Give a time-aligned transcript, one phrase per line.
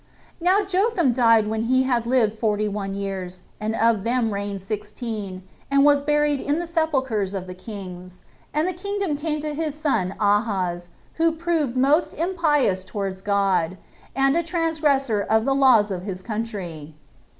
[0.39, 0.45] 1.
[0.45, 5.43] Now Jotham died when he had lived forty one years, and of them reigned sixteen,
[5.69, 9.75] and was buried in the sepulchers of the kings; and the kingdom came to his
[9.75, 10.89] son Ahaz,
[11.21, 13.77] who proved most impious towards God,
[14.15, 16.95] and a transgressor of the laws of his country.